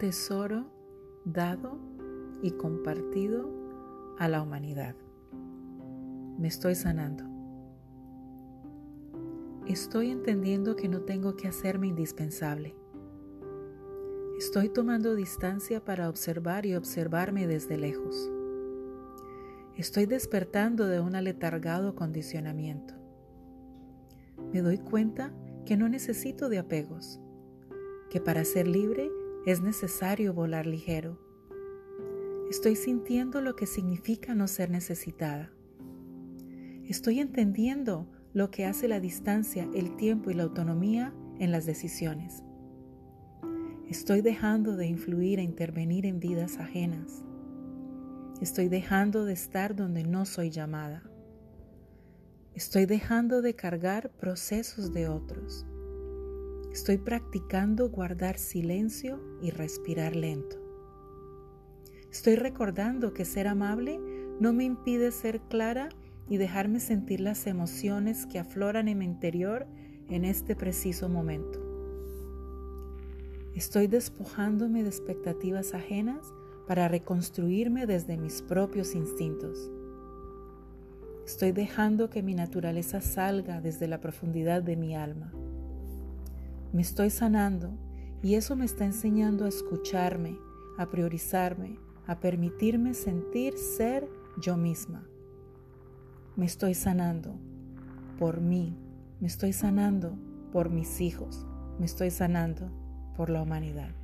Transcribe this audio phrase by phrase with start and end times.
[0.00, 0.64] tesoro
[1.26, 1.78] dado
[2.40, 3.50] y compartido
[4.18, 4.94] a la humanidad.
[6.38, 7.24] Me estoy sanando.
[9.66, 12.74] Estoy entendiendo que no tengo que hacerme indispensable.
[14.38, 18.32] Estoy tomando distancia para observar y observarme desde lejos.
[19.76, 22.94] Estoy despertando de un aletargado condicionamiento.
[24.50, 25.30] Me doy cuenta
[25.66, 27.20] que no necesito de apegos,
[28.08, 29.10] que para ser libre
[29.46, 31.18] es necesario volar ligero.
[32.50, 35.50] Estoy sintiendo lo que significa no ser necesitada.
[36.84, 42.42] Estoy entendiendo lo que hace la distancia, el tiempo y la autonomía en las decisiones.
[43.88, 47.24] Estoy dejando de influir e intervenir en vidas ajenas.
[48.40, 51.02] Estoy dejando de estar donde no soy llamada.
[52.54, 55.66] Estoy dejando de cargar procesos de otros.
[56.72, 60.56] Estoy practicando guardar silencio y respirar lento.
[62.12, 64.00] Estoy recordando que ser amable
[64.38, 65.88] no me impide ser clara
[66.28, 69.66] y dejarme sentir las emociones que afloran en mi interior
[70.08, 71.58] en este preciso momento.
[73.56, 76.32] Estoy despojándome de expectativas ajenas
[76.68, 79.72] para reconstruirme desde mis propios instintos.
[81.26, 85.32] Estoy dejando que mi naturaleza salga desde la profundidad de mi alma.
[86.72, 87.76] Me estoy sanando
[88.22, 90.38] y eso me está enseñando a escucharme,
[90.78, 94.08] a priorizarme, a permitirme sentir ser
[94.40, 95.06] yo misma.
[96.36, 97.34] Me estoy sanando
[98.18, 98.76] por mí,
[99.20, 100.16] me estoy sanando
[100.52, 101.46] por mis hijos,
[101.78, 102.70] me estoy sanando
[103.16, 103.99] por la humanidad.